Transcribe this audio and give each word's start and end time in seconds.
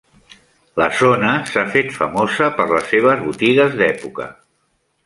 La 0.81 0.87
zona 1.01 1.33
s'ha 1.51 1.65
fet 1.75 1.93
famosa 1.99 2.49
per 2.61 2.67
les 2.73 2.91
seves 2.95 3.23
botigues 3.29 3.79
d'època. 3.85 4.33